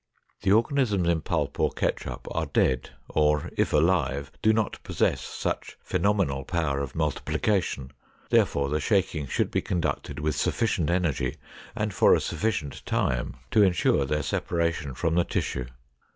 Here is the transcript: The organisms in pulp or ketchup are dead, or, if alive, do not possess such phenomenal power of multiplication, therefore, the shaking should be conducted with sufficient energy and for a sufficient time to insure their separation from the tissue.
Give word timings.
The 0.41 0.51
organisms 0.51 1.07
in 1.07 1.21
pulp 1.21 1.59
or 1.59 1.69
ketchup 1.69 2.27
are 2.31 2.47
dead, 2.47 2.89
or, 3.07 3.51
if 3.55 3.71
alive, 3.71 4.31
do 4.41 4.51
not 4.51 4.81
possess 4.81 5.21
such 5.21 5.77
phenomenal 5.79 6.43
power 6.43 6.79
of 6.81 6.95
multiplication, 6.95 7.91
therefore, 8.31 8.69
the 8.69 8.79
shaking 8.79 9.27
should 9.27 9.51
be 9.51 9.61
conducted 9.61 10.17
with 10.19 10.33
sufficient 10.35 10.89
energy 10.89 11.35
and 11.75 11.93
for 11.93 12.15
a 12.15 12.19
sufficient 12.19 12.83
time 12.87 13.35
to 13.51 13.61
insure 13.61 14.05
their 14.05 14.23
separation 14.23 14.95
from 14.95 15.13
the 15.13 15.23
tissue. 15.23 15.67